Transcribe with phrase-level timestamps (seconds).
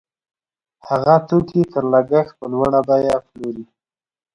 [0.87, 3.65] هغه توکي تر لګښت په لوړه بیه پلوري